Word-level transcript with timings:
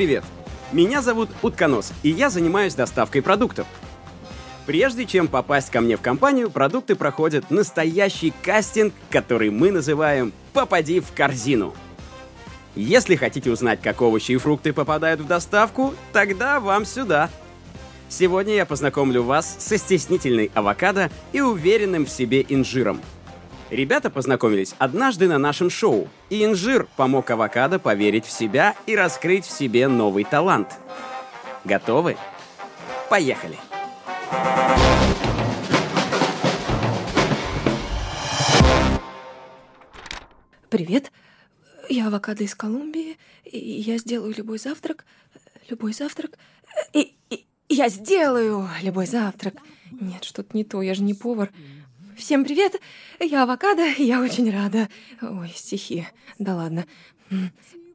Привет! 0.00 0.24
Меня 0.72 1.02
зовут 1.02 1.28
Утконос, 1.42 1.92
и 2.02 2.08
я 2.08 2.30
занимаюсь 2.30 2.74
доставкой 2.74 3.20
продуктов. 3.20 3.66
Прежде 4.64 5.04
чем 5.04 5.28
попасть 5.28 5.68
ко 5.68 5.82
мне 5.82 5.98
в 5.98 6.00
компанию, 6.00 6.50
продукты 6.50 6.96
проходят 6.96 7.50
настоящий 7.50 8.32
кастинг, 8.42 8.94
который 9.10 9.50
мы 9.50 9.70
называем 9.70 10.32
«Попади 10.54 11.00
в 11.00 11.12
корзину». 11.12 11.74
Если 12.74 13.14
хотите 13.14 13.50
узнать, 13.50 13.82
как 13.82 14.00
овощи 14.00 14.32
и 14.32 14.36
фрукты 14.38 14.72
попадают 14.72 15.20
в 15.20 15.26
доставку, 15.26 15.94
тогда 16.14 16.60
вам 16.60 16.86
сюда. 16.86 17.28
Сегодня 18.08 18.54
я 18.54 18.64
познакомлю 18.64 19.22
вас 19.22 19.54
со 19.58 19.76
стеснительной 19.76 20.50
авокадо 20.54 21.10
и 21.34 21.42
уверенным 21.42 22.06
в 22.06 22.10
себе 22.10 22.46
инжиром. 22.48 23.02
Ребята 23.70 24.10
познакомились 24.10 24.74
однажды 24.78 25.28
на 25.28 25.38
нашем 25.38 25.70
шоу, 25.70 26.08
и 26.28 26.44
инжир 26.44 26.88
помог 26.96 27.30
авокадо 27.30 27.78
поверить 27.78 28.26
в 28.26 28.30
себя 28.32 28.74
и 28.86 28.96
раскрыть 28.96 29.44
в 29.44 29.50
себе 29.50 29.86
новый 29.86 30.24
талант. 30.24 30.76
Готовы? 31.64 32.16
Поехали! 33.08 33.56
Привет, 40.68 41.12
я 41.88 42.08
авокадо 42.08 42.42
из 42.42 42.56
Колумбии, 42.56 43.18
и 43.44 43.56
я 43.56 43.98
сделаю 43.98 44.34
любой 44.36 44.58
завтрак, 44.58 45.04
любой 45.68 45.92
завтрак, 45.92 46.38
и, 46.92 47.14
и 47.30 47.46
я 47.68 47.88
сделаю 47.88 48.68
любой 48.82 49.06
завтрак. 49.06 49.54
Нет, 49.92 50.24
что-то 50.24 50.56
не 50.56 50.64
то, 50.64 50.82
я 50.82 50.94
же 50.94 51.02
не 51.02 51.14
повар. 51.14 51.52
Всем 52.20 52.44
привет, 52.44 52.78
я 53.18 53.44
авокадо, 53.44 53.86
и 53.86 54.04
я 54.04 54.20
очень 54.20 54.52
рада. 54.52 54.90
Ой, 55.22 55.50
стихи, 55.56 56.06
да 56.38 56.54
ладно. 56.54 56.84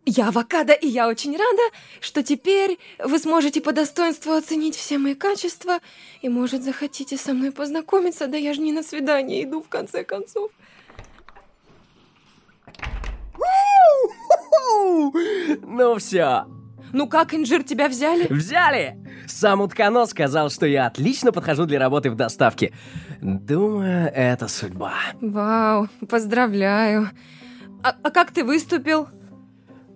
Я 0.04 0.30
авокадо, 0.30 0.74
и 0.74 0.88
я 0.88 1.08
очень 1.08 1.34
рада, 1.34 1.62
что 2.02 2.24
теперь 2.24 2.80
вы 2.98 3.20
сможете 3.20 3.62
по 3.62 3.72
достоинству 3.72 4.34
оценить 4.34 4.76
все 4.76 4.98
мои 4.98 5.14
качества, 5.14 5.80
и, 6.24 6.30
может, 6.30 6.64
захотите 6.64 7.18
со 7.18 7.36
мной 7.36 7.52
познакомиться, 7.52 8.26
да 8.26 8.36
я 8.36 8.56
же 8.56 8.62
не 8.62 8.72
на 8.72 8.82
свидание 8.82 9.44
иду, 9.44 9.62
в 9.62 9.70
конце 9.70 10.04
концов. 10.04 10.50
Ну 15.62 15.98
все, 16.00 16.48
Ну 16.96 17.10
как, 17.10 17.34
инжир, 17.34 17.62
тебя 17.62 17.90
взяли? 17.90 18.26
взяли! 18.30 18.96
Сам 19.28 19.60
утконос 19.60 20.12
сказал, 20.12 20.50
что 20.50 20.66
я 20.66 20.86
отлично 20.86 21.34
подхожу 21.34 21.66
для 21.66 21.78
работы 21.78 22.10
в 22.10 22.16
доставке. 22.16 22.72
Думаю, 23.22 24.10
это 24.16 24.48
судьба. 24.48 24.94
Вау, 25.20 25.90
поздравляю. 26.08 27.10
А, 27.84 27.98
а 28.02 28.12
как 28.12 28.32
ты 28.32 28.46
выступил? 28.46 29.10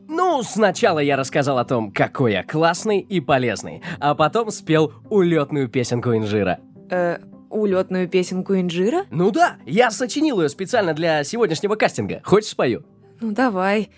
Ну, 0.09 0.44
сначала 0.44 1.00
я 1.00 1.16
рассказал 1.16 1.58
о 1.58 1.64
том, 1.64 1.94
какой 1.94 2.33
я 2.33 2.44
классный 2.44 3.00
и 3.00 3.22
полезный, 3.22 3.81
а 4.02 4.14
потом 4.14 4.52
спел 4.52 4.92
улетную 5.09 5.70
песенку 5.70 6.14
инжира. 6.14 6.59
Э, 6.89 7.20
улетную 7.50 8.09
песенку 8.09 8.55
инжира? 8.55 9.05
Ну 9.09 9.31
да, 9.31 9.55
я 9.66 9.92
сочинил 9.92 10.42
ее 10.42 10.50
специально 10.50 10.94
для 10.94 11.23
сегодняшнего 11.23 11.75
кастинга. 11.75 12.20
Хочешь 12.25 12.50
спою? 12.50 12.83
Ну 13.22 13.31
давай, 13.31 13.89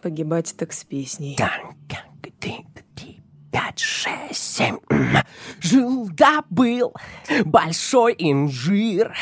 погибать 0.00 0.54
так 0.56 0.72
с 0.72 0.84
песней. 0.84 1.36
Пять, 2.40 3.78
шесть, 3.78 4.56
семь. 4.56 4.78
Жил 5.60 6.08
да 6.10 6.42
был 6.50 6.94
большой 7.44 8.14
инжир. 8.18 9.16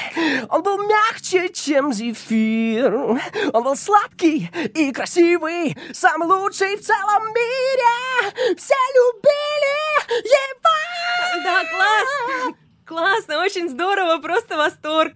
Он 0.49 0.63
был 0.63 0.79
мягче, 0.89 1.49
чем 1.51 1.93
зефир. 1.93 3.21
Он 3.53 3.63
был 3.63 3.77
сладкий 3.77 4.51
и 4.75 4.93
красивый, 4.93 5.77
самый 5.93 6.29
лучший 6.29 6.77
в 6.77 6.83
целом 6.83 7.23
мире. 7.29 8.57
Все 8.57 8.75
любили 8.95 10.25
его. 10.25 11.45
Да, 11.45 11.63
класс! 11.71 12.55
Классно, 12.85 13.41
очень 13.41 13.69
здорово, 13.69 14.19
просто 14.21 14.57
восторг. 14.57 15.15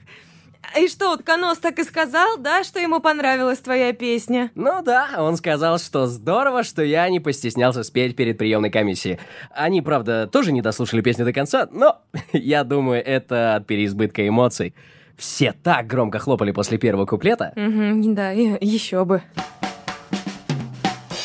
И 0.76 0.88
что, 0.88 1.14
Утконос 1.14 1.58
так 1.58 1.78
и 1.78 1.84
сказал, 1.84 2.36
да, 2.38 2.62
что 2.62 2.78
ему 2.78 3.00
понравилась 3.00 3.58
твоя 3.58 3.92
песня? 3.92 4.50
Ну 4.54 4.82
да, 4.82 5.08
он 5.18 5.36
сказал, 5.36 5.78
что 5.78 6.06
здорово, 6.06 6.62
что 6.62 6.82
я 6.82 7.08
не 7.08 7.20
постеснялся 7.20 7.82
спеть 7.82 8.16
перед 8.16 8.38
приемной 8.38 8.70
комиссией. 8.70 9.18
Они, 9.50 9.80
правда, 9.80 10.28
тоже 10.30 10.52
не 10.52 10.62
дослушали 10.62 11.00
песню 11.00 11.24
до 11.24 11.32
конца, 11.32 11.68
но 11.70 12.02
я 12.32 12.64
думаю, 12.64 13.04
это 13.04 13.56
от 13.56 13.66
переизбытка 13.66 14.26
эмоций. 14.26 14.74
Все 15.16 15.52
так 15.52 15.86
громко 15.86 16.18
хлопали 16.18 16.52
после 16.52 16.78
первого 16.78 17.06
куплета. 17.06 17.52
Угу, 17.56 18.14
да, 18.14 18.32
и 18.32 18.64
еще 18.64 19.04
бы. 19.04 19.22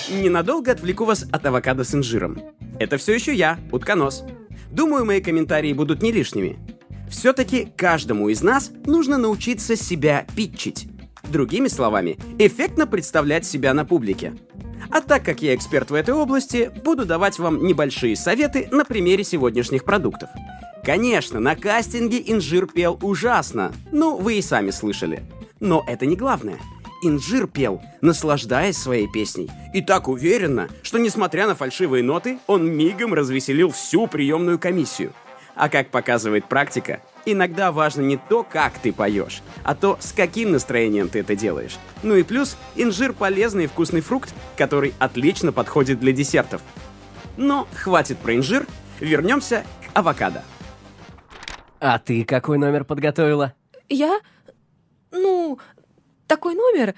Ненадолго 0.09 0.71
отвлеку 0.71 1.05
вас 1.05 1.25
от 1.31 1.45
авокадо 1.45 1.83
с 1.83 1.93
инжиром. 1.93 2.39
Это 2.79 2.97
все 2.97 3.13
еще 3.13 3.33
я, 3.33 3.59
Утконос. 3.71 4.23
Думаю, 4.71 5.05
мои 5.05 5.21
комментарии 5.21 5.73
будут 5.73 6.01
не 6.01 6.11
лишними. 6.11 6.57
Все-таки 7.13 7.71
каждому 7.77 8.27
из 8.29 8.41
нас 8.41 8.71
нужно 8.85 9.17
научиться 9.17 9.75
себя 9.75 10.25
питчить. 10.35 10.87
Другими 11.23 11.67
словами, 11.67 12.17
эффектно 12.39 12.87
представлять 12.87 13.45
себя 13.45 13.73
на 13.73 13.85
публике. 13.85 14.33
А 14.89 14.99
так 14.99 15.23
как 15.23 15.41
я 15.41 15.55
эксперт 15.55 15.91
в 15.91 15.93
этой 15.93 16.13
области, 16.13 16.71
буду 16.83 17.05
давать 17.05 17.39
вам 17.39 17.65
небольшие 17.65 18.15
советы 18.15 18.67
на 18.71 18.83
примере 18.83 19.23
сегодняшних 19.23 19.85
продуктов. 19.85 20.29
Конечно, 20.83 21.39
на 21.39 21.55
кастинге 21.55 22.21
инжир 22.25 22.65
пел 22.65 22.99
ужасно, 23.01 23.71
ну 23.91 24.17
вы 24.17 24.39
и 24.39 24.41
сами 24.41 24.71
слышали. 24.71 25.23
Но 25.59 25.83
это 25.87 26.05
не 26.05 26.15
главное. 26.15 26.57
Инжир 27.03 27.47
пел, 27.47 27.81
наслаждаясь 28.01 28.77
своей 28.77 29.07
песней. 29.07 29.49
И 29.73 29.81
так 29.81 30.07
уверенно, 30.07 30.67
что 30.81 30.97
несмотря 30.97 31.47
на 31.47 31.55
фальшивые 31.55 32.03
ноты, 32.03 32.39
он 32.47 32.69
мигом 32.69 33.13
развеселил 33.13 33.71
всю 33.71 34.07
приемную 34.07 34.57
комиссию. 34.57 35.13
А 35.55 35.69
как 35.69 35.89
показывает 35.89 36.49
практика, 36.49 37.01
иногда 37.25 37.71
важно 37.71 38.01
не 38.01 38.17
то, 38.17 38.43
как 38.43 38.79
ты 38.79 38.91
поешь, 38.91 39.41
а 39.63 39.75
то, 39.75 39.97
с 39.99 40.11
каким 40.11 40.51
настроением 40.51 41.09
ты 41.09 41.19
это 41.19 41.35
делаешь. 41.35 41.77
Ну 42.01 42.15
и 42.15 42.23
плюс, 42.23 42.57
инжир 42.75 43.13
полезный 43.13 43.65
и 43.65 43.67
вкусный 43.67 44.01
фрукт, 44.01 44.33
который 44.57 44.93
отлично 44.99 45.51
подходит 45.51 45.99
для 45.99 46.11
десертов. 46.11 46.61
Но 47.37 47.67
хватит 47.75 48.17
про 48.17 48.35
инжир, 48.35 48.65
вернемся 48.99 49.63
к 49.85 49.97
авокадо. 49.97 50.43
А 51.79 51.99
ты 51.99 52.23
какой 52.23 52.57
номер 52.57 52.83
подготовила? 52.83 53.53
Я? 53.89 54.19
Ну, 55.11 55.59
такой 56.27 56.55
номер, 56.55 56.95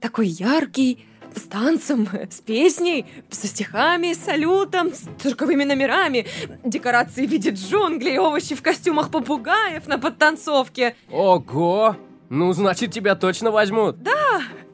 такой 0.00 0.28
яркий, 0.28 1.04
с 1.34 1.42
танцем, 1.42 2.08
с 2.30 2.40
песней, 2.40 3.06
со 3.30 3.46
стихами, 3.46 4.12
с 4.12 4.24
салютом, 4.24 4.92
с 4.92 5.04
цирковыми 5.20 5.64
номерами, 5.64 6.26
декорации 6.64 7.26
в 7.26 7.30
виде 7.30 7.50
джунглей, 7.50 8.18
овощи 8.18 8.54
в 8.54 8.62
костюмах 8.62 9.10
попугаев 9.10 9.86
на 9.86 9.98
подтанцовке. 9.98 10.96
Ого! 11.10 11.96
Ну, 12.30 12.52
значит, 12.52 12.92
тебя 12.92 13.14
точно 13.14 13.50
возьмут. 13.50 13.96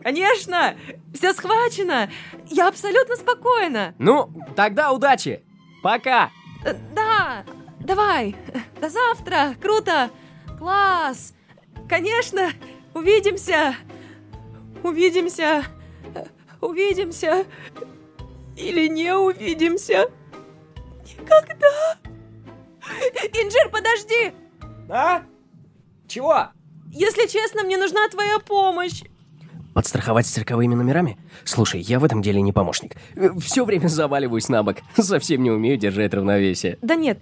Конечно, 0.03 0.75
все 1.15 1.33
схвачено. 1.33 2.11
Я 2.51 2.69
абсолютно 2.69 3.17
спокойна. 3.17 3.95
Ну, 3.99 4.31
тогда 4.55 4.93
удачи. 4.93 5.43
Пока. 5.83 6.31
Э, 6.65 6.75
Да, 6.95 7.45
давай. 7.81 8.37
До 8.83 8.91
завтра. 8.91 9.55
Круто. 9.63 10.11
Класс. 10.59 11.33
Конечно, 11.89 12.51
увидимся. 12.93 13.77
Увидимся. 14.83 15.65
Увидимся. 16.65 17.45
Или 18.57 18.89
не 18.89 19.15
увидимся. 19.15 20.09
Никогда. 21.05 21.99
Инжир, 23.35 23.69
подожди. 23.71 24.33
А? 24.89 25.23
Чего? 26.09 26.49
Если 26.91 27.27
честно, 27.27 27.65
мне 27.65 27.77
нужна 27.77 28.09
твоя 28.09 28.39
помощь. 28.39 29.03
Подстраховать 29.75 30.27
с 30.27 30.31
цирковыми 30.31 30.75
номерами? 30.75 31.19
Слушай, 31.45 31.83
я 31.83 31.99
в 31.99 32.05
этом 32.05 32.23
деле 32.23 32.41
не 32.41 32.53
помощник. 32.53 32.97
Все 33.41 33.67
время 33.67 33.89
заваливаюсь 33.89 34.49
на 34.49 34.63
бок. 34.63 34.79
Совсем 34.97 35.43
не 35.43 35.51
умею 35.51 35.77
держать 35.77 36.15
равновесие. 36.15 36.79
Да 36.81 36.95
нет, 36.95 37.21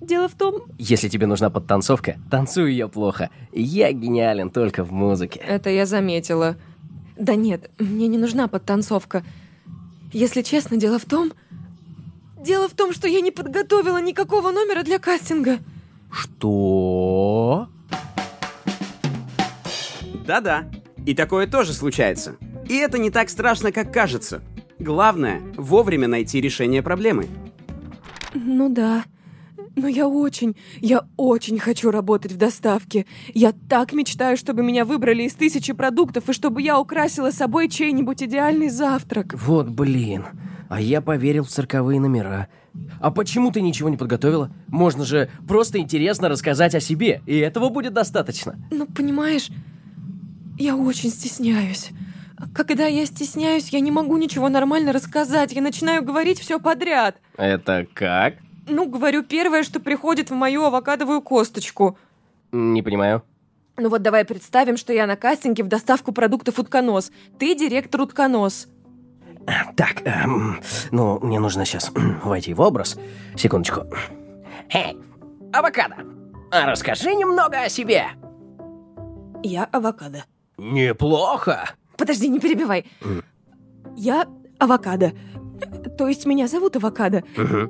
дело 0.00 0.28
в 0.28 0.34
том... 0.34 0.66
Если 0.78 1.08
тебе 1.08 1.26
нужна 1.26 1.50
подтанцовка, 1.50 2.16
танцую 2.30 2.72
я 2.72 2.86
плохо. 2.86 3.30
Я 3.50 3.90
гениален 3.90 4.50
только 4.50 4.84
в 4.84 4.92
музыке. 4.92 5.40
Это 5.40 5.70
я 5.70 5.84
заметила. 5.84 6.56
Да 7.22 7.36
нет, 7.36 7.70
мне 7.78 8.08
не 8.08 8.18
нужна 8.18 8.48
подтанцовка. 8.48 9.22
Если 10.12 10.42
честно, 10.42 10.76
дело 10.76 10.98
в 10.98 11.04
том... 11.04 11.32
Дело 12.36 12.68
в 12.68 12.72
том, 12.72 12.92
что 12.92 13.06
я 13.06 13.20
не 13.20 13.30
подготовила 13.30 14.02
никакого 14.02 14.50
номера 14.50 14.82
для 14.82 14.98
кастинга. 14.98 15.60
Что? 16.10 17.68
Да-да, 20.26 20.68
и 21.06 21.14
такое 21.14 21.46
тоже 21.46 21.74
случается. 21.74 22.34
И 22.68 22.74
это 22.74 22.98
не 22.98 23.10
так 23.10 23.30
страшно, 23.30 23.70
как 23.70 23.92
кажется. 23.92 24.42
Главное— 24.80 25.42
вовремя 25.56 26.08
найти 26.08 26.40
решение 26.40 26.82
проблемы. 26.82 27.28
Ну 28.34 28.68
да. 28.68 29.04
Но 29.74 29.88
я 29.88 30.06
очень, 30.06 30.56
я 30.80 31.04
очень 31.16 31.58
хочу 31.58 31.90
работать 31.90 32.32
в 32.32 32.36
доставке. 32.36 33.06
Я 33.32 33.52
так 33.68 33.92
мечтаю, 33.92 34.36
чтобы 34.36 34.62
меня 34.62 34.84
выбрали 34.84 35.24
из 35.24 35.34
тысячи 35.34 35.72
продуктов 35.72 36.28
и 36.28 36.32
чтобы 36.32 36.60
я 36.62 36.78
украсила 36.78 37.30
собой 37.30 37.68
чей-нибудь 37.68 38.22
идеальный 38.22 38.68
завтрак. 38.68 39.34
Вот 39.34 39.68
блин. 39.68 40.26
А 40.68 40.80
я 40.80 41.00
поверил 41.00 41.44
в 41.44 41.48
цирковые 41.48 42.00
номера. 42.00 42.48
А 43.00 43.10
почему 43.10 43.50
ты 43.50 43.60
ничего 43.60 43.88
не 43.88 43.96
подготовила? 43.96 44.50
Можно 44.68 45.04
же 45.04 45.28
просто 45.46 45.78
интересно 45.78 46.28
рассказать 46.28 46.74
о 46.74 46.80
себе, 46.80 47.20
и 47.26 47.36
этого 47.36 47.68
будет 47.68 47.92
достаточно. 47.92 48.56
Ну, 48.70 48.86
понимаешь, 48.86 49.50
я 50.58 50.76
очень 50.76 51.10
стесняюсь. 51.10 51.90
Когда 52.54 52.86
я 52.86 53.06
стесняюсь, 53.06 53.68
я 53.68 53.80
не 53.80 53.90
могу 53.90 54.16
ничего 54.16 54.48
нормально 54.48 54.92
рассказать. 54.92 55.52
Я 55.52 55.62
начинаю 55.62 56.02
говорить 56.02 56.38
все 56.38 56.58
подряд. 56.58 57.16
Это 57.36 57.86
как? 57.92 58.34
Ну, 58.66 58.88
говорю 58.88 59.22
первое, 59.22 59.62
что 59.62 59.80
приходит 59.80 60.30
в 60.30 60.34
мою 60.34 60.64
авокадовую 60.64 61.20
косточку. 61.22 61.98
Не 62.52 62.82
понимаю. 62.82 63.22
Ну 63.76 63.88
вот 63.88 64.02
давай 64.02 64.24
представим, 64.24 64.76
что 64.76 64.92
я 64.92 65.06
на 65.06 65.16
кастинге 65.16 65.64
в 65.64 65.68
доставку 65.68 66.12
продуктов 66.12 66.58
утконос. 66.58 67.10
Ты 67.38 67.54
директор 67.54 68.02
утконос. 68.02 68.68
Так, 69.76 70.02
эм, 70.04 70.60
ну, 70.90 71.18
мне 71.20 71.40
нужно 71.40 71.64
сейчас 71.64 71.90
войти 72.24 72.54
в 72.54 72.60
образ. 72.60 72.98
Секундочку. 73.36 73.86
Эй, 74.70 74.96
авокадо, 75.52 75.96
а 76.50 76.66
расскажи 76.66 77.14
немного 77.14 77.62
о 77.62 77.68
себе. 77.68 78.06
Я 79.42 79.64
авокадо. 79.64 80.24
Неплохо. 80.58 81.70
Подожди, 81.96 82.28
не 82.28 82.38
перебивай. 82.38 82.86
Я 83.96 84.26
авокадо. 84.58 85.12
То 85.96 86.08
есть 86.08 86.26
меня 86.26 86.48
зовут 86.48 86.76
Авокадо. 86.76 87.22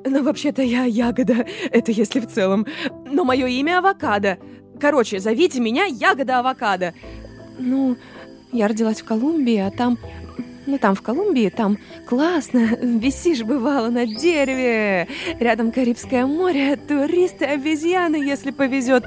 Но 0.05 0.23
вообще-то 0.23 0.63
я 0.63 0.85
ягода. 0.85 1.47
Это 1.71 1.93
если 1.93 2.21
в 2.21 2.27
целом. 2.27 2.67
Но 3.05 3.25
мое 3.25 3.47
имя 3.47 3.79
Авокадо. 3.79 4.39
Короче, 4.81 5.21
зовите 5.21 5.61
меня 5.61 5.85
Ягода 5.85 6.41
Авокадо. 6.41 6.95
Ну, 7.59 7.97
я 8.53 8.69
родилась 8.69 9.01
в 9.01 9.05
Колумбии, 9.05 9.59
а 9.59 9.71
там... 9.71 9.99
Ну, 10.65 10.79
там 10.79 10.95
в 10.95 11.03
Колумбии, 11.03 11.49
там 11.49 11.77
классно. 12.07 12.79
Висишь, 12.81 13.43
бывало, 13.43 13.91
на 13.91 14.07
дереве. 14.07 15.09
Рядом 15.41 15.73
Карибское 15.73 16.25
море, 16.25 16.77
туристы, 16.77 17.47
обезьяны, 17.47 18.17
если 18.17 18.53
повезет. 18.53 19.05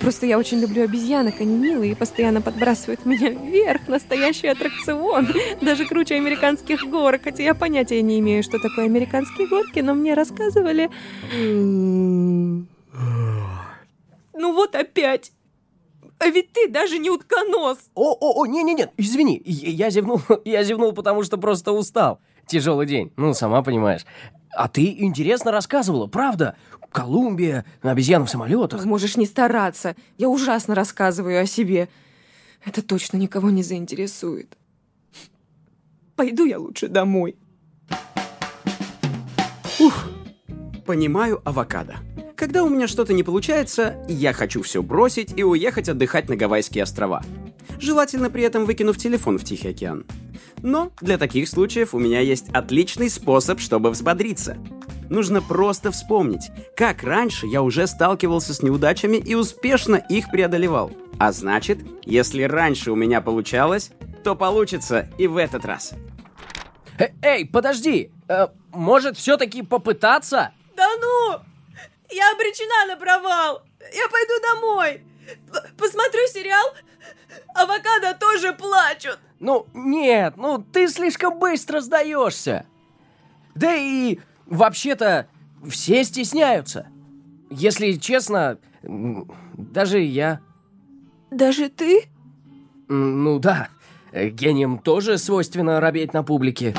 Просто 0.00 0.26
я 0.26 0.38
очень 0.38 0.60
люблю 0.60 0.84
обезьянок, 0.84 1.40
они 1.40 1.56
милые 1.56 1.92
и 1.92 1.94
постоянно 1.94 2.40
подбрасывают 2.40 3.04
меня 3.06 3.30
вверх. 3.30 3.88
Настоящий 3.88 4.48
аттракцион. 4.48 5.28
Даже 5.60 5.86
круче 5.86 6.16
американских 6.16 6.84
горок. 6.84 7.22
Хотя 7.24 7.42
я 7.42 7.54
понятия 7.54 8.02
не 8.02 8.18
имею, 8.20 8.42
что 8.42 8.58
такое 8.58 8.86
американские 8.86 9.48
горки, 9.48 9.80
но 9.80 9.94
мне 9.94 10.14
рассказывали... 10.14 10.90
Ну 14.34 14.54
вот 14.54 14.74
опять. 14.74 15.32
А 16.18 16.28
ведь 16.28 16.52
ты 16.52 16.68
даже 16.68 16.98
не 16.98 17.10
утконос. 17.10 17.78
О, 17.94 18.12
о, 18.12 18.40
о, 18.40 18.46
не-не-не, 18.46 18.90
извини, 18.96 19.42
я 19.44 19.90
зевнул, 19.90 20.20
я 20.44 20.62
зевнул, 20.62 20.92
потому 20.92 21.24
что 21.24 21.36
просто 21.36 21.72
устал. 21.72 22.20
Тяжелый 22.46 22.86
день, 22.86 23.12
ну, 23.16 23.34
сама 23.34 23.62
понимаешь. 23.62 24.02
А 24.54 24.68
ты 24.68 24.94
интересно 24.98 25.50
рассказывала, 25.50 26.06
правда? 26.06 26.56
Колумбия, 26.90 27.64
обезьяны 27.80 28.26
в 28.26 28.30
самолетах. 28.30 28.84
Можешь 28.84 29.16
не 29.16 29.26
стараться. 29.26 29.96
Я 30.18 30.28
ужасно 30.28 30.74
рассказываю 30.74 31.40
о 31.40 31.46
себе. 31.46 31.88
Это 32.64 32.82
точно 32.82 33.16
никого 33.16 33.50
не 33.50 33.62
заинтересует. 33.62 34.56
Пойду 36.16 36.44
я 36.44 36.58
лучше 36.58 36.88
домой. 36.88 37.36
Понимаю 40.86 41.40
авокадо. 41.44 41.96
Когда 42.36 42.64
у 42.64 42.68
меня 42.68 42.88
что-то 42.88 43.14
не 43.14 43.22
получается, 43.22 44.04
я 44.08 44.32
хочу 44.32 44.62
все 44.62 44.82
бросить 44.82 45.32
и 45.36 45.44
уехать 45.44 45.88
отдыхать 45.88 46.28
на 46.28 46.36
Гавайские 46.36 46.82
острова. 46.82 47.22
Желательно 47.78 48.30
при 48.30 48.42
этом 48.42 48.66
выкинув 48.66 48.98
телефон 48.98 49.38
в 49.38 49.44
Тихий 49.44 49.68
океан. 49.68 50.04
Но 50.62 50.92
для 51.00 51.18
таких 51.18 51.48
случаев 51.48 51.94
у 51.94 51.98
меня 51.98 52.20
есть 52.20 52.48
отличный 52.50 53.10
способ, 53.10 53.60
чтобы 53.60 53.90
взбодриться. 53.90 54.56
Нужно 55.10 55.42
просто 55.42 55.90
вспомнить, 55.90 56.50
как 56.76 57.02
раньше 57.02 57.46
я 57.46 57.62
уже 57.62 57.86
сталкивался 57.86 58.54
с 58.54 58.62
неудачами 58.62 59.16
и 59.18 59.34
успешно 59.34 59.96
их 59.96 60.30
преодолевал. 60.30 60.90
А 61.18 61.32
значит, 61.32 61.78
если 62.04 62.44
раньше 62.44 62.90
у 62.90 62.96
меня 62.96 63.20
получалось, 63.20 63.90
то 64.24 64.34
получится 64.34 65.08
и 65.18 65.26
в 65.26 65.36
этот 65.36 65.64
раз. 65.64 65.92
Э, 66.98 67.08
эй, 67.22 67.46
подожди, 67.46 68.10
э, 68.28 68.48
может 68.70 69.16
все-таки 69.16 69.62
попытаться? 69.62 70.52
Да 70.76 70.88
ну! 71.00 71.40
Я 72.10 72.32
обречена 72.32 72.94
на 72.94 72.96
провал! 72.96 73.62
Я 73.92 74.08
пойду 74.08 74.32
домой! 74.42 75.02
П- 75.52 75.68
посмотрю 75.76 76.26
сериал, 76.28 76.74
авокадо 77.54 78.14
тоже 78.18 78.52
плачут! 78.52 79.18
Ну, 79.42 79.66
нет, 79.74 80.34
ну 80.36 80.58
ты 80.58 80.86
слишком 80.86 81.40
быстро 81.40 81.80
сдаешься. 81.80 82.64
Да 83.56 83.74
и 83.74 84.20
вообще-то 84.46 85.26
все 85.68 86.04
стесняются. 86.04 86.86
Если 87.50 87.94
честно, 87.94 88.58
даже 88.84 89.98
я. 89.98 90.38
Даже 91.32 91.70
ты? 91.70 92.04
Ну 92.86 93.40
да, 93.40 93.68
гениям 94.12 94.78
тоже 94.78 95.18
свойственно 95.18 95.80
робеть 95.80 96.12
на 96.12 96.22
публике. 96.22 96.76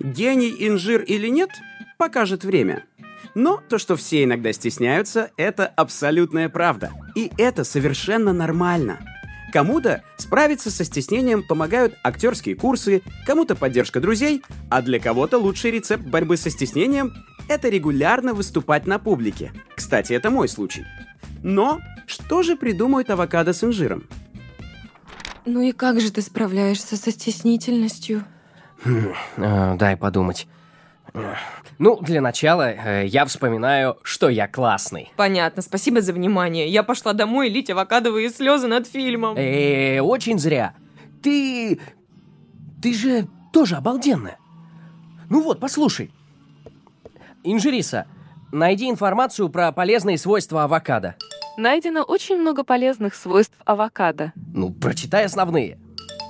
Гений, 0.00 0.52
инжир 0.58 1.02
или 1.02 1.28
нет, 1.28 1.50
покажет 1.96 2.42
время. 2.42 2.86
Но 3.36 3.62
то, 3.68 3.78
что 3.78 3.94
все 3.94 4.24
иногда 4.24 4.52
стесняются, 4.52 5.30
это 5.36 5.68
абсолютная 5.68 6.48
правда. 6.48 6.90
И 7.14 7.30
это 7.38 7.62
совершенно 7.62 8.32
нормально. 8.32 8.98
Кому-то 9.52 10.02
справиться 10.18 10.70
со 10.70 10.84
стеснением 10.84 11.42
помогают 11.42 11.94
актерские 12.04 12.54
курсы, 12.54 13.02
кому-то 13.26 13.54
поддержка 13.54 14.00
друзей, 14.00 14.42
а 14.68 14.82
для 14.82 15.00
кого-то 15.00 15.38
лучший 15.38 15.70
рецепт 15.70 16.04
борьбы 16.04 16.36
со 16.36 16.50
стеснением– 16.50 17.14
это 17.48 17.68
регулярно 17.68 18.34
выступать 18.34 18.86
на 18.86 18.98
публике. 18.98 19.52
Кстати, 19.74 20.12
это 20.12 20.30
мой 20.30 20.48
случай. 20.48 20.84
Но 21.42 21.80
что 22.06 22.42
же 22.42 22.56
придумают 22.56 23.08
авокадо 23.10 23.52
с 23.52 23.64
инжиром? 23.64 24.04
Ну 25.46 25.62
и 25.62 25.72
как 25.72 26.00
же 26.00 26.12
ты 26.12 26.20
справляешься 26.20 26.96
со 26.96 27.10
стеснительностью? 27.10 28.24
Э, 29.36 29.76
дай 29.76 29.96
подумать. 29.96 30.46
Ну, 31.78 31.96
для 32.00 32.20
начала 32.20 32.70
э, 32.72 33.06
я 33.06 33.24
вспоминаю, 33.24 33.98
что 34.02 34.28
я 34.28 34.48
классный. 34.48 35.12
Понятно, 35.16 35.62
спасибо 35.62 36.00
за 36.00 36.12
внимание. 36.12 36.68
Я 36.68 36.82
пошла 36.82 37.12
домой 37.12 37.48
лить 37.48 37.70
авокадовые 37.70 38.30
слезы 38.30 38.66
над 38.66 38.86
фильмом. 38.88 39.36
Э, 39.36 40.00
очень 40.00 40.38
зря. 40.38 40.74
Ты... 41.22 41.80
Ты 42.82 42.94
же 42.94 43.28
тоже 43.52 43.76
обалденная. 43.76 44.38
Ну 45.30 45.40
вот, 45.42 45.60
послушай. 45.60 46.12
Инжириса, 47.44 48.06
найди 48.52 48.88
информацию 48.90 49.48
про 49.48 49.70
полезные 49.72 50.18
свойства 50.18 50.64
авокадо. 50.64 51.14
Найдено 51.56 52.02
очень 52.02 52.38
много 52.38 52.64
полезных 52.64 53.14
свойств 53.14 53.56
авокадо. 53.64 54.32
Ну, 54.54 54.72
прочитай 54.72 55.24
основные. 55.24 55.78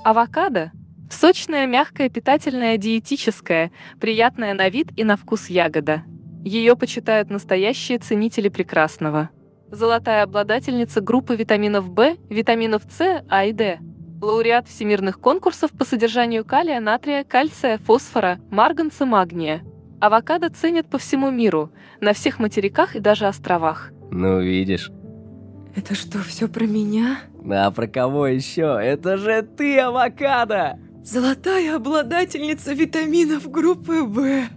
Авокадо– 0.03 0.71
сочная, 1.13 1.65
мягкая, 1.65 2.09
питательная, 2.09 2.77
диетическая, 2.77 3.71
приятная 3.99 4.53
на 4.53 4.69
вид 4.69 4.89
и 4.95 5.03
на 5.03 5.17
вкус 5.17 5.49
ягода. 5.49 6.03
Ее 6.43 6.75
почитают 6.75 7.29
настоящие 7.29 7.99
ценители 7.99 8.49
прекрасного. 8.49 9.29
Золотая 9.71 10.23
обладательница 10.23 11.01
группы 11.01 11.35
витаминов 11.35 11.85
В, 11.85 12.15
витаминов 12.29 12.83
С, 12.89 13.23
А 13.29 13.45
и 13.45 13.51
Д. 13.51 13.79
Лауреат 14.21 14.67
всемирных 14.67 15.19
конкурсов 15.19 15.71
по 15.71 15.85
содержанию 15.85 16.43
калия, 16.43 16.79
натрия, 16.79 17.23
кальция, 17.23 17.77
фосфора, 17.77 18.39
марганца, 18.49 19.05
магния. 19.05 19.63
Авокадо 20.01 20.49
ценят 20.49 20.89
по 20.89 20.97
всему 20.97 21.29
миру, 21.29 21.71
на 22.01 22.13
всех 22.13 22.39
материках 22.39 22.95
и 22.95 22.99
даже 22.99 23.27
островах. 23.27 23.91
Ну, 24.11 24.39
видишь. 24.39 24.91
Это 25.75 25.93
что, 25.93 26.19
все 26.19 26.47
про 26.47 26.65
меня? 26.65 27.19
А 27.49 27.69
про 27.71 27.87
кого 27.87 28.27
еще? 28.27 28.79
Это 28.81 29.17
же 29.17 29.43
ты, 29.43 29.79
авокадо! 29.79 30.79
Золотая 31.03 31.75
обладательница 31.75 32.73
витаминов 32.73 33.49
группы 33.49 34.03
В. 34.03 34.47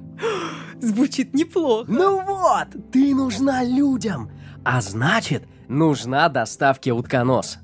Звучит 0.81 1.35
неплохо. 1.35 1.91
Ну 1.91 2.23
вот, 2.25 2.69
ты 2.93 3.15
нужна 3.15 3.65
людям. 3.65 4.31
А 4.65 4.81
значит, 4.81 5.45
нужна 5.69 6.29
доставки 6.29 6.91
утконос. 6.91 7.59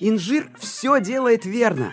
Инжир 0.00 0.50
все 0.58 1.00
делает 1.00 1.44
верно. 1.44 1.92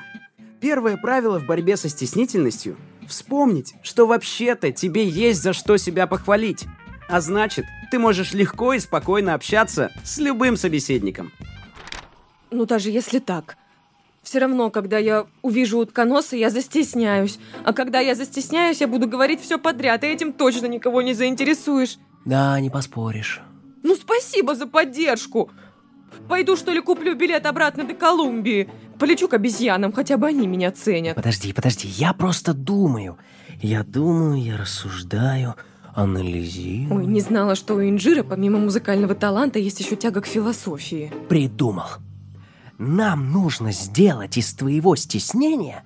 Первое 0.59 0.97
правило 0.97 1.39
в 1.39 1.45
борьбе 1.45 1.75
со 1.77 1.89
стеснительностью– 1.89 2.77
вспомнить, 3.07 3.75
что 3.83 4.05
вообще-то 4.07 4.71
тебе 4.71 5.07
есть 5.07 5.41
за 5.41 5.53
что 5.53 5.77
себя 5.77 6.07
похвалить. 6.07 6.65
А 7.09 7.19
значит, 7.19 7.65
ты 7.89 7.99
можешь 7.99 8.33
легко 8.33 8.73
и 8.73 8.79
спокойно 8.79 9.33
общаться 9.33 9.91
с 10.03 10.17
любым 10.17 10.55
собеседником. 10.55 11.31
Ну, 12.51 12.65
даже 12.65 12.89
если 12.89 13.19
так. 13.19 13.57
Все 14.23 14.39
равно, 14.39 14.69
когда 14.69 14.97
я 14.97 15.25
увижу 15.41 15.79
утконоса, 15.79 16.35
я 16.35 16.49
застесняюсь. 16.49 17.39
А 17.63 17.73
когда 17.73 17.99
я 17.99 18.13
застесняюсь, 18.15 18.79
я 18.81 18.87
буду 18.87 19.07
говорить 19.07 19.41
все 19.41 19.57
подряд, 19.57 20.03
и 20.03 20.07
этим 20.07 20.31
точно 20.31 20.67
никого 20.67 21.01
не 21.01 21.13
заинтересуешь. 21.13 21.97
Да, 22.25 22.59
не 22.59 22.69
поспоришь. 22.69 23.41
Ну, 23.83 23.95
спасибо 23.95 24.53
за 24.53 24.67
поддержку. 24.67 25.49
Пойду, 26.27 26.55
что 26.55 26.71
ли, 26.71 26.81
куплю 26.81 27.15
билет 27.15 27.45
обратно 27.45 27.83
до 27.83 27.93
Колумбии. 27.95 28.69
полечу 28.99 29.27
к 29.27 29.33
обезьянам, 29.33 29.91
хотя 29.91 30.17
бы 30.17 30.27
они 30.27 30.45
меня 30.45 30.71
ценят. 30.71 31.15
Подожди, 31.15 31.51
подожди, 31.51 31.87
я 31.87 32.13
просто 32.13 32.53
думаю. 32.53 33.17
Я 33.59 33.83
думаю, 33.83 34.39
я 34.41 34.57
рассуждаю, 34.57 35.55
анализирую. 35.95 36.99
Ой, 36.99 37.05
не 37.07 37.21
знала, 37.21 37.55
что 37.55 37.75
у 37.75 37.81
инжира 37.81 38.23
помимо 38.23 38.59
музыкального 38.59 39.15
таланта 39.15 39.57
есть 39.57 39.79
еще 39.79 39.95
тяга 39.95 40.21
к 40.21 40.27
философии. 40.27 41.11
Придумал. 41.27 41.87
Нам 42.83 43.31
нужно 43.31 43.71
сделать 43.71 44.37
из 44.37 44.55
твоего 44.55 44.95
стеснения 44.95 45.83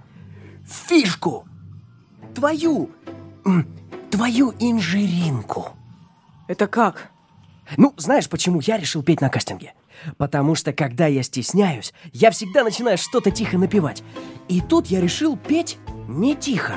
фишку. 0.66 1.46
Твою, 2.34 2.90
твою 4.10 4.54
инжиринку. 4.60 5.72
Это 6.48 6.68
как? 6.68 7.12
Ну, 7.76 7.94
знаешь, 7.98 8.30
почему 8.30 8.62
я 8.62 8.78
решил 8.78 9.04
петь 9.04 9.20
на 9.20 9.28
кастинге? 9.28 9.74
Потому 10.18 10.56
что, 10.56 10.72
когда 10.72 11.06
я 11.08 11.22
стесняюсь, 11.22 11.94
я 12.14 12.32
всегда 12.32 12.64
начинаю 12.64 12.98
что-то 12.98 13.30
тихо 13.30 13.58
напевать. 13.58 14.02
И 14.48 14.62
тут 14.62 14.88
я 14.88 15.02
решил 15.02 15.36
петь 15.36 15.78
не 16.08 16.34
тихо, 16.34 16.76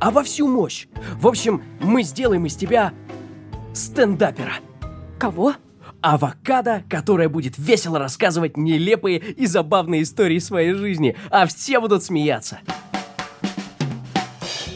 а 0.00 0.10
во 0.10 0.24
всю 0.24 0.48
мощь. 0.48 0.88
В 1.20 1.28
общем, 1.28 1.62
мы 1.80 2.02
сделаем 2.02 2.46
из 2.46 2.56
тебя 2.56 2.92
стендапера. 3.74 4.54
Кого? 5.20 5.54
Авокадо, 6.06 6.84
которая 6.88 7.28
будет 7.28 7.58
весело 7.58 7.98
рассказывать 7.98 8.56
нелепые 8.56 9.18
и 9.18 9.44
забавные 9.46 10.04
истории 10.04 10.38
своей 10.38 10.72
жизни, 10.72 11.16
а 11.30 11.48
все 11.48 11.80
будут 11.80 12.04
смеяться. 12.04 12.60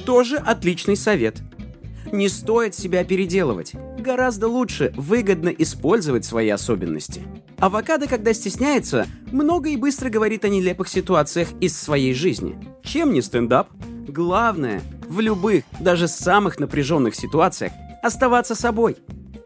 Тоже 0.04 0.38
отличный 0.38 0.96
совет. 0.96 1.40
Не 2.10 2.28
стоит 2.28 2.74
себя 2.74 3.04
переделывать. 3.04 3.74
Гораздо 3.96 4.48
лучше 4.48 4.92
выгодно 4.96 5.50
использовать 5.50 6.24
свои 6.24 6.48
особенности. 6.48 7.22
Авокадо, 7.58 8.08
когда 8.08 8.32
стесняется, 8.32 9.06
много 9.30 9.68
и 9.68 9.76
быстро 9.76 10.10
говорит 10.10 10.44
о 10.44 10.48
нелепых 10.48 10.88
ситуациях 10.88 11.50
из 11.60 11.80
своей 11.80 12.12
жизни. 12.12 12.58
Чем 12.82 13.12
не 13.12 13.22
стендап? 13.22 13.68
Главное, 14.08 14.82
в 15.06 15.20
любых, 15.20 15.62
даже 15.78 16.08
самых 16.08 16.58
напряженных 16.58 17.14
ситуациях, 17.14 17.70
оставаться 18.02 18.56
собой. 18.56 18.96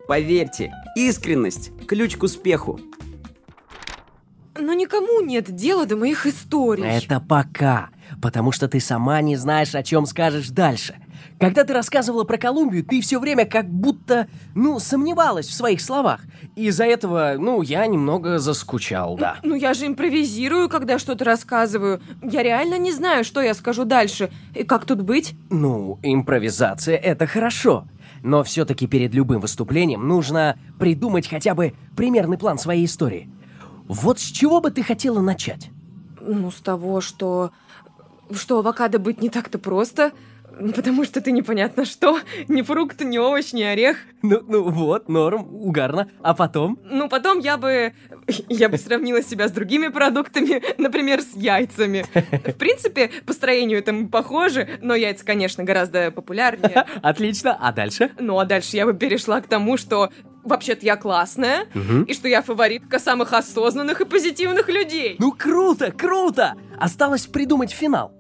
Поверьте, 0.09 0.73
искренность– 0.95 1.73
ключ 1.87 2.17
к 2.17 2.23
успеху. 2.23 2.81
Но 4.59 4.73
никому 4.73 5.21
нет 5.21 5.55
дела 5.55 5.85
до 5.85 5.97
моих 5.97 6.27
историй. 6.27 6.85
Это 6.85 7.21
пока, 7.21 7.89
потому 8.23 8.53
что 8.53 8.69
ты 8.69 8.79
сама 8.79 9.21
не 9.21 9.37
знаешь, 9.37 9.75
о 9.75 9.83
чем 9.83 10.07
скажешь 10.07 10.51
дальше. 10.51 10.95
Когда 11.41 11.65
ты 11.65 11.73
рассказывала 11.73 12.25
про 12.25 12.39
Колумбию, 12.39 12.85
ты 12.85 13.01
все 13.01 13.19
время 13.19 13.45
как 13.45 13.69
будто, 13.69 14.29
ну, 14.55 14.79
сомневалась 14.79 15.47
в 15.47 15.53
своих 15.53 15.81
словах. 15.81 16.21
Из-за 16.55 16.85
этого, 16.85 17.35
ну, 17.39 17.63
я 17.63 17.87
немного 17.87 18.39
заскучал, 18.39 19.17
да. 19.17 19.39
Ну 19.43 19.57
я 19.57 19.75
же 19.75 19.87
импровизирую, 19.87 20.69
когда 20.69 20.99
что-то 20.99 21.25
рассказываю. 21.25 22.01
Я 22.23 22.43
реально 22.43 22.79
не 22.79 22.93
знаю, 22.93 23.25
что 23.25 23.41
я 23.43 23.55
скажу 23.55 23.85
дальше. 23.85 24.31
И 24.55 24.63
как 24.63 24.85
тут 24.85 25.03
быть? 25.03 25.35
Ну, 25.51 25.99
импровизация— 26.03 26.97
это 27.03 27.27
хорошо. 27.27 27.87
Но 28.25 28.43
все-таки 28.43 28.87
перед 28.87 29.15
любым 29.15 29.43
выступлением 29.43 30.09
нужно 30.09 30.59
придумать 30.79 31.29
хотя 31.29 31.55
бы 31.55 31.75
примерный 31.95 32.39
план 32.39 32.57
своей 32.57 32.87
истории. 32.87 33.29
Вот 33.87 34.19
с 34.19 34.23
чего 34.23 34.63
бы 34.63 34.71
ты 34.71 34.83
хотела 34.83 35.21
начать? 35.21 35.71
Ну, 36.23 36.51
с 36.51 36.61
того, 36.61 37.03
что... 37.03 37.51
Что 38.31 38.61
авокадо 38.61 38.99
быть 38.99 39.21
не 39.21 39.29
так-то 39.29 39.59
просто. 39.59 40.13
Потому 40.75 41.05
что 41.05 41.21
ты 41.21 41.33
непонятно 41.33 41.85
что. 41.85 42.19
Ни 42.49 42.63
фрукт, 42.63 43.01
ни 43.03 43.19
овощ, 43.19 43.53
ни 43.53 43.63
орех. 43.63 43.97
Ну, 44.23 44.41
ну 44.47 44.71
вот, 44.71 45.09
норм, 45.09 45.47
угарно. 45.51 46.09
А 46.23 46.35
потом? 46.35 46.79
Ну, 46.85 47.09
потом 47.09 47.39
я 47.41 47.57
бы... 47.57 47.93
Я 48.49 48.69
бы 48.69 48.79
сравнила 48.79 49.23
себя 49.23 49.49
с 49.49 49.53
другими 49.53 49.89
продуктами, 49.89 50.63
например, 50.79 51.21
с 51.21 51.35
яйцами. 51.37 52.05
В 52.15 52.55
принципе, 52.55 53.11
по 53.27 53.33
строению 53.33 53.79
это 53.81 53.93
мы 53.93 54.09
похожи, 54.09 54.69
но 54.81 54.95
яйца, 54.95 55.25
конечно, 55.25 55.63
гораздо 55.65 56.11
популярнее. 56.11 56.87
Отлично, 57.03 57.57
а 57.61 57.73
дальше? 57.73 58.11
Ну, 58.19 58.39
а 58.39 58.45
дальше 58.47 58.77
я 58.77 58.87
бы 58.87 58.95
перешла 58.95 59.41
к 59.41 59.47
тому, 59.47 59.77
что 59.77 60.11
вообще-то 60.43 60.85
я 60.87 60.97
классная, 60.97 61.67
Мгм. 61.75 62.05
и 62.05 62.13
что 62.15 62.29
я 62.29 62.43
фаворитка 62.43 62.99
самых 62.99 63.33
осознанных 63.33 64.01
и 64.01 64.05
позитивных 64.05 64.69
людей. 64.69 65.17
Ну 65.19 65.33
круто, 65.33 65.91
круто! 65.91 66.55
Осталось 66.79 67.27
придумать 67.27 67.73
финал. 67.73 68.13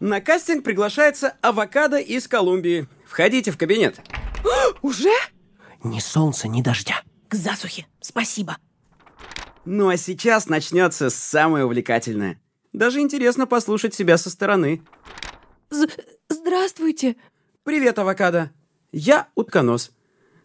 На 0.00 0.20
кастинг 0.20 0.64
приглашается 0.64 1.36
авокадо 1.42 1.98
из 1.98 2.28
Колумбии. 2.28 2.86
Входите 3.04 3.50
в 3.50 3.58
кабинет. 3.58 4.00
Уже? 4.82 5.12
Ни 5.82 5.98
солнца, 5.98 6.46
ни 6.46 6.62
дождя. 6.62 7.02
К 7.28 7.34
засухе. 7.34 7.86
Спасибо. 8.00 8.58
Ну 9.64 9.88
а 9.88 9.96
сейчас 9.96 10.48
начнется 10.48 11.10
самое 11.10 11.64
увлекательное. 11.64 12.40
Даже 12.72 13.00
интересно 13.00 13.46
послушать 13.46 13.94
себя 13.94 14.18
со 14.18 14.30
стороны. 14.30 14.82
З- 15.70 15.88
здравствуйте. 16.28 17.16
Привет, 17.64 17.98
авокадо. 17.98 18.50
Я 18.92 19.28
утконос. 19.34 19.90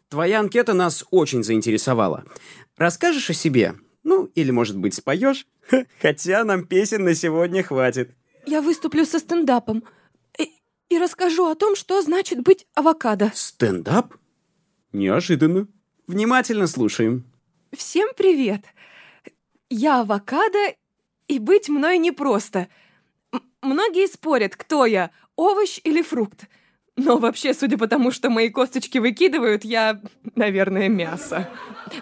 Твоя 0.10 0.40
анкета 0.40 0.74
нас 0.74 1.06
очень 1.12 1.44
заинтересовала. 1.44 2.26
Расскажешь 2.76 3.30
о 3.30 3.34
себе? 3.34 3.76
Ну, 4.04 4.26
или, 4.36 4.52
может 4.52 4.78
быть, 4.78 4.96
споешь? 4.96 5.46
Хотя 6.02 6.44
нам 6.44 6.66
песен 6.66 7.04
на 7.04 7.14
сегодня 7.16 7.64
хватит. 7.64 8.16
Я 8.46 8.62
выступлю 8.62 9.06
со 9.06 9.20
стендапом 9.20 9.84
и, 10.38 10.50
и 10.90 10.98
расскажу 10.98 11.46
о 11.50 11.56
том, 11.56 11.76
что 11.76 12.02
значит 12.02 12.42
быть 12.42 12.66
авокадо. 12.76 13.32
Стендап? 13.34 14.14
Неожиданно. 14.92 15.68
Внимательно 16.08 16.68
слушаем. 16.68 17.24
Всем 17.76 18.10
привет. 18.16 18.66
Я 19.70 20.02
авокадо, 20.02 20.76
и 21.28 21.40
быть 21.40 21.70
мной 21.70 21.98
непросто. 21.98 22.68
М- 23.32 23.42
многие 23.62 24.08
спорят, 24.08 24.56
кто 24.56 24.86
я, 24.86 25.12
овощ 25.36 25.80
или 25.84 26.02
фрукт. 26.02 26.48
Но 26.96 27.18
вообще, 27.18 27.56
судя 27.56 27.78
по 27.80 27.88
тому, 27.88 28.12
что 28.12 28.30
мои 28.30 28.50
косточки 28.50 29.00
выкидывают, 29.00 29.64
я, 29.64 30.00
наверное, 30.36 30.90
мясо. 30.90 31.50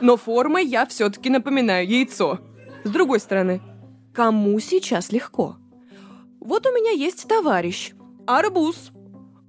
Но 0.01 0.17
формой 0.17 0.65
я 0.65 0.86
все-таки 0.86 1.29
напоминаю 1.29 1.88
яйцо. 1.88 2.41
С 2.83 2.89
другой 2.89 3.21
стороны, 3.21 3.62
кому 4.13 4.60
сейчас 4.60 5.13
легко? 5.13 5.55
Вот 6.41 6.65
у 6.65 6.71
меня 6.71 6.91
есть 6.91 7.27
товарищ. 7.27 7.93
Арбуз. 8.25 8.91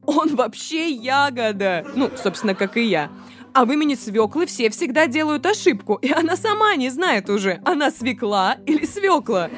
Он 0.06 0.36
вообще 0.36 0.90
ягода. 0.90 1.86
Ну, 1.96 2.10
собственно, 2.22 2.54
как 2.54 2.76
и 2.76 2.84
я. 2.84 3.10
А 3.54 3.64
в 3.64 3.72
имени 3.72 3.94
свеклы 3.94 4.46
все 4.46 4.70
всегда 4.70 5.06
делают 5.06 5.44
ошибку, 5.46 5.94
и 6.02 6.10
она 6.10 6.36
сама 6.36 6.74
не 6.76 6.90
знает 6.90 7.28
уже, 7.28 7.60
она 7.64 7.90
свекла 7.90 8.56
или 8.66 8.86
свекла. 8.86 9.50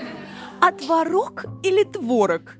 А 0.60 0.72
творог 0.72 1.44
или 1.62 1.84
творог? 1.84 2.56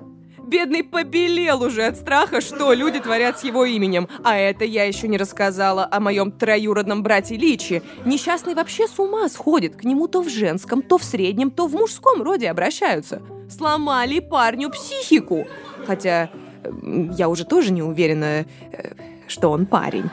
Бедный 0.47 0.85
побелел 0.85 1.63
уже 1.63 1.85
от 1.85 1.97
страха, 1.97 2.41
что 2.41 2.73
люди 2.73 3.01
творят 3.01 3.41
с 3.41 3.45
его 3.45 3.65
именем. 3.65 4.09
А 4.23 4.37
это 4.37 4.65
я 4.65 4.85
еще 4.85 5.09
не 5.09 5.17
рассказала 5.17 5.89
о 5.91 6.01
моем 6.01 6.31
троюродном 6.31 7.03
брате 7.03 7.37
Личи. 7.37 7.83
Несчастный 8.05 8.55
вообще 8.55 8.87
с 8.87 8.99
ума 8.99 9.29
сходит. 9.29 9.77
К 9.77 9.85
нему 9.85 10.07
то 10.07 10.23
в 10.23 10.29
женском, 10.29 10.83
то 10.83 10.99
в 10.99 11.05
среднем, 11.05 11.51
то 11.51 11.67
в 11.67 11.73
мужском 11.73 12.23
роде 12.23 12.51
обращаются. 12.51 13.23
Сломали 13.49 14.21
парню 14.21 14.71
психику. 14.71 15.47
Хотя 15.87 16.31
я 17.17 17.29
уже 17.29 17.45
тоже 17.45 17.73
не 17.73 17.83
уверена, 17.83 18.47
э, 18.73 18.93
что 19.29 19.51
он 19.51 19.67
парень. 19.67 20.11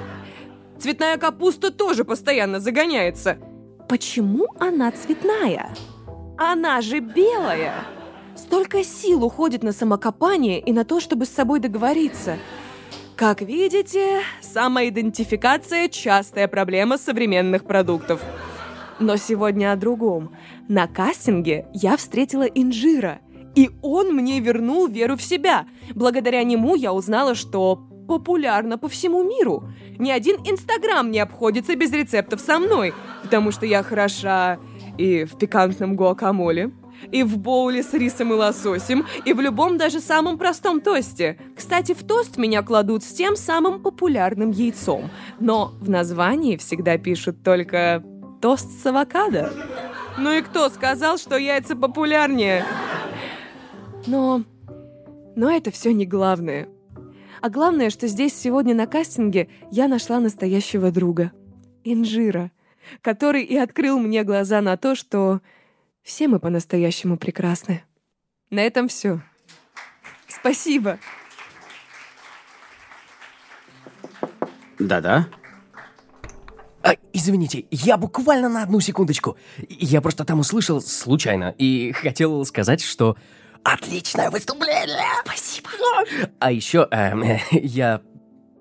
Цветная 0.79 1.17
капуста 1.17 1.71
тоже 1.71 2.03
постоянно 2.03 2.59
загоняется. 2.59 3.37
Почему 3.87 4.47
она 4.59 4.91
цветная? 4.91 5.69
Она 6.37 6.81
же 6.81 6.99
белая. 6.99 7.73
Столько 8.35 8.83
сил 8.83 9.23
уходит 9.23 9.63
на 9.63 9.73
самокопание 9.73 10.59
и 10.59 10.73
на 10.73 10.83
то, 10.85 10.99
чтобы 10.99 11.25
с 11.25 11.29
собой 11.29 11.59
договориться. 11.59 12.37
Как 13.15 13.41
видите, 13.41 14.21
самоидентификация– 14.41 15.87
частая 15.89 16.47
проблема 16.47 16.97
современных 16.97 17.65
продуктов. 17.65 18.21
Но 19.01 19.17
сегодня 19.17 19.71
о 19.71 19.75
другом. 19.75 20.31
На 20.67 20.87
кастинге 20.87 21.65
я 21.73 21.97
встретила 21.97 22.43
инжира, 22.43 23.19
и 23.55 23.71
он 23.81 24.13
мне 24.13 24.39
вернул 24.39 24.87
веру 24.87 25.17
в 25.17 25.23
себя. 25.23 25.65
Благодаря 25.95 26.43
нему 26.43 26.75
я 26.75 26.93
узнала, 26.93 27.33
что 27.33 27.81
популярна 28.07 28.77
по 28.77 28.87
всему 28.87 29.23
миру. 29.23 29.67
Ни 29.97 30.11
один 30.11 30.37
инстаграм 30.45 31.09
не 31.09 31.17
обходится 31.17 31.75
без 31.75 31.91
рецептов 31.91 32.41
со 32.41 32.59
мной, 32.59 32.93
потому 33.23 33.51
что 33.51 33.65
я 33.65 33.81
хороша 33.81 34.59
и 34.99 35.23
в 35.23 35.35
пикантном 35.35 35.95
гуакамоле, 35.95 36.71
и 37.11 37.23
в 37.23 37.39
боуле 37.39 37.81
с 37.81 37.95
рисом 37.95 38.31
и 38.33 38.35
лососем, 38.35 39.07
и 39.25 39.33
в 39.33 39.39
любом 39.39 39.79
даже 39.79 39.99
самом 39.99 40.37
простом 40.37 40.79
тосте. 40.79 41.39
Кстати, 41.55 41.95
в 41.95 42.03
тост 42.05 42.37
меня 42.37 42.61
кладут 42.61 43.03
с 43.03 43.11
тем 43.11 43.35
самым 43.35 43.81
популярным 43.81 44.51
яйцом, 44.51 45.09
но 45.39 45.73
в 45.81 45.89
названии 45.89 46.57
всегда 46.57 46.99
пишут 46.99 47.41
только 47.43 48.03
«тост 48.41 48.81
с 48.81 48.85
авокадо». 48.85 49.51
Ну 50.17 50.31
и 50.31 50.41
кто 50.41 50.69
сказал, 50.69 51.17
что 51.17 51.37
яйца 51.37 51.75
популярнее? 51.75 52.65
Но... 54.07 54.43
Но 55.35 55.49
это 55.49 55.71
все 55.71 55.93
не 55.93 56.05
главное. 56.05 56.67
А 57.41 57.49
главное, 57.49 57.89
что 57.89 58.07
здесь 58.07 58.35
сегодня 58.35 58.75
на 58.75 58.87
кастинге 58.87 59.49
я 59.71 59.87
нашла 59.87 60.19
настоящего 60.19 60.91
друга. 60.91 61.31
Инжира. 61.83 62.51
Который 63.01 63.43
и 63.43 63.55
открыл 63.57 63.99
мне 63.99 64.23
глаза 64.23 64.61
на 64.61 64.75
то, 64.75 64.95
что 64.95 65.41
Все 66.03 66.27
мы 66.27 66.39
по-настоящему 66.39 67.17
прекрасны. 67.17 67.83
На 68.49 68.61
этом 68.61 68.87
все. 68.87 69.21
Спасибо. 70.27 70.99
Да-да. 74.79 75.27
А, 76.83 76.95
извините, 77.13 77.65
я 77.71 77.97
буквально 77.97 78.49
на 78.49 78.63
одну 78.63 78.79
секундочку. 78.79 79.37
Я 79.69 80.01
просто 80.01 80.25
там 80.25 80.39
услышал 80.39 80.81
случайно 80.81 81.53
и 81.57 81.91
хотел 81.91 82.43
сказать, 82.45 82.81
что 82.81 83.15
отличное 83.63 84.29
выступление. 84.31 85.03
Спасибо. 85.23 85.69
А 86.39 86.51
еще 86.51 86.87
эм, 86.91 87.23
я 87.51 88.01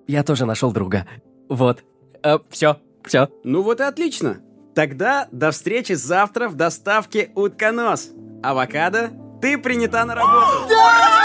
я 0.07 0.23
тоже 0.23 0.45
нашел 0.45 0.71
друга. 0.71 1.07
Вот. 1.49 1.83
Э, 2.23 2.39
все, 2.49 2.77
все. 3.05 3.29
Ну 3.43 3.61
вот 3.61 3.79
и 3.79 3.83
отлично. 3.83 4.41
Тогда 4.75 5.27
до 5.31 5.51
встречи 5.51 5.93
завтра 5.93 6.47
в 6.47 6.55
доставке 6.55 7.31
утконос. 7.35 8.11
Авокадо, 8.43 9.11
ты 9.41 9.57
принята 9.57 10.05
на 10.05 10.15
работу. 10.15 10.67
Да! 10.69 11.20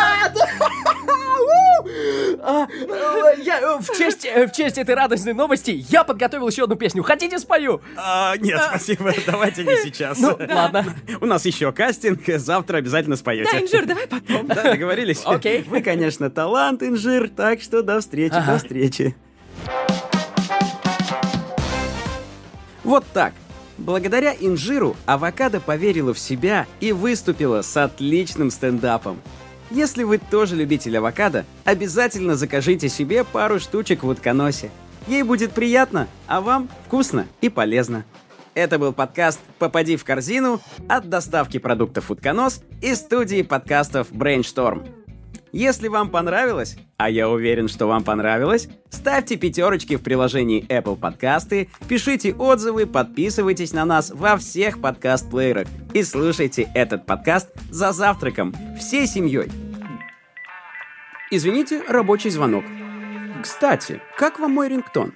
А, 2.48 2.68
э, 2.68 3.42
я, 3.42 3.60
э, 3.60 3.78
в, 3.80 3.98
честь, 3.98 4.24
э, 4.24 4.46
в 4.46 4.52
честь 4.52 4.78
этой 4.78 4.94
радостной 4.94 5.32
новости 5.32 5.84
я 5.88 6.04
подготовил 6.04 6.46
еще 6.46 6.62
одну 6.62 6.76
песню. 6.76 7.02
Хотите, 7.02 7.40
спою? 7.40 7.80
А, 7.96 8.36
нет, 8.36 8.60
спасибо, 8.68 9.12
давайте 9.26 9.64
не 9.64 9.76
сейчас. 9.82 10.20
Ну, 10.20 10.38
ладно. 10.38 10.84
У 11.20 11.26
нас 11.26 11.44
еще 11.44 11.72
кастинг, 11.72 12.20
завтра 12.36 12.76
обязательно 12.76 13.16
споете. 13.16 13.50
Да, 13.52 13.60
инжир, 13.60 13.84
давай 13.84 14.06
потом. 14.06 14.46
Да, 14.46 14.62
договорились? 14.62 15.22
Окей. 15.24 15.64
Вы, 15.64 15.82
конечно, 15.82 16.30
талант, 16.30 16.84
инжир, 16.84 17.28
так 17.30 17.60
что 17.60 17.82
до 17.82 18.00
встречи, 18.00 18.34
Ага. 18.34 18.52
до 18.52 18.58
встречи. 18.58 19.16
Вот 22.84 23.04
так. 23.12 23.32
Благодаря 23.76 24.34
инжиру 24.38 24.96
авокадо 25.04 25.58
поверила 25.60 26.14
в 26.14 26.18
себя 26.20 26.66
и 26.78 26.92
выступила 26.92 27.62
с 27.62 27.76
отличным 27.76 28.52
стендапом. 28.52 29.20
Если 29.70 30.04
вы 30.04 30.18
тоже 30.18 30.54
любитель 30.54 30.96
авокадо, 30.96 31.44
обязательно 31.64 32.36
закажите 32.36 32.88
себе 32.88 33.24
пару 33.24 33.58
штучек 33.58 34.04
в 34.04 34.08
утконосе. 34.08 34.70
Ей 35.08 35.22
будет 35.22 35.52
приятно, 35.52 36.08
а 36.26 36.40
вам 36.40 36.68
вкусно 36.86 37.26
и 37.40 37.48
полезно. 37.48 38.04
Это 38.54 38.78
был 38.78 38.92
подкаст 38.92 39.40
«Попади 39.58 39.96
в 39.96 40.04
корзину» 40.04 40.60
от 40.88 41.08
доставки 41.08 41.58
продуктов 41.58 42.10
«Утконос» 42.10 42.62
и 42.80 42.94
студии 42.94 43.42
подкастов 43.42 44.10
Brainstorm. 44.12 44.88
Если 45.56 45.88
вам 45.88 46.10
понравилось, 46.10 46.76
а 46.98 47.08
я 47.08 47.30
уверен, 47.30 47.68
что 47.68 47.86
вам 47.86 48.04
понравилось, 48.04 48.68
ставьте 48.90 49.38
пятерочки 49.38 49.96
в 49.96 50.02
приложении 50.02 50.62
Apple 50.68 50.98
Подкасты, 50.98 51.70
пишите 51.88 52.34
отзывы, 52.34 52.84
подписывайтесь 52.84 53.72
на 53.72 53.86
нас 53.86 54.10
во 54.14 54.36
всех 54.36 54.82
подкаст-плеерах 54.82 55.66
и 55.94 56.02
слушайте 56.02 56.68
этот 56.74 57.06
подкаст 57.06 57.48
за 57.70 57.92
завтраком 57.92 58.54
всей 58.78 59.06
семьей. 59.06 59.50
Извините, 61.30 61.82
рабочий 61.88 62.28
звонок. 62.28 62.66
Кстати, 63.42 64.02
как 64.18 64.38
вам 64.38 64.52
мой 64.52 64.68
рингтон? 64.68 65.14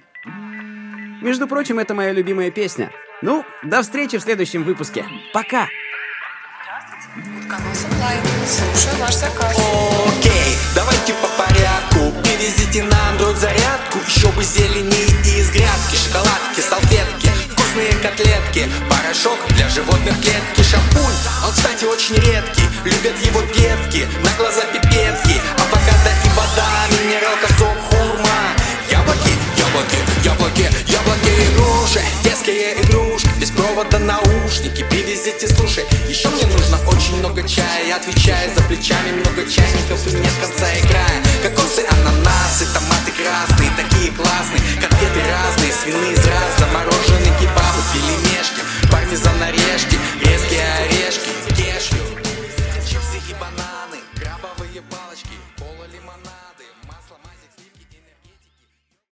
Между 1.21 1.47
прочим, 1.47 1.77
это 1.77 1.93
моя 1.93 2.13
любимая 2.13 2.49
песня. 2.49 2.89
Ну, 3.21 3.45
до 3.61 3.83
встречи 3.83 4.17
в 4.17 4.23
следующем 4.23 4.63
выпуске. 4.63 5.05
Пока! 5.35 5.67
Утконос 7.51 7.83
онлайн. 7.91 8.21
Слушаю 8.47 8.97
ваш 9.01 9.15
заказ. 9.15 9.57
Окей, 10.07 10.57
давайте 10.73 11.13
по 11.15 11.27
порядку 11.27 12.13
Перевезите 12.23 12.83
на 12.83 12.95
Android 13.11 13.35
зарядку 13.35 13.99
Еще 14.07 14.27
бы 14.29 14.43
зелени 14.43 15.03
из 15.25 15.49
грядки 15.49 15.95
Шоколадки, 15.95 16.61
салфетки, 16.61 17.29
вкусные 17.51 17.91
котлетки 18.01 18.69
Порошок 18.89 19.39
для 19.49 19.67
животных 19.69 20.15
клетки 20.21 20.61
Шампунь, 20.63 21.19
он, 21.45 21.51
кстати, 21.51 21.83
очень 21.85 22.15
редкий 22.15 22.63
Любят 22.85 23.19
его 23.25 23.41
детки, 23.53 24.07
на 24.23 24.31
глаза 24.37 24.61
пипетки 24.71 25.41
Авокадо 25.59 26.11
и 26.23 26.29
вода, 26.29 26.50
Я 37.91 37.97
отвечаю 37.97 38.49
за 38.55 38.63
плечами. 38.63 39.11
Много 39.11 39.43
чайников 39.51 40.07
и 40.07 40.11
нет 40.15 40.31
конца 40.39 40.71
и 40.71 40.81
края 40.87 41.21
Кокосы, 41.43 41.83
ананасы, 41.91 42.65
томаты 42.73 43.11
красные 43.11 43.69
Такие 43.75 44.13
классные, 44.13 44.61
конфеты 44.79 45.19
разные 45.27 45.73
Свиные, 45.73 46.15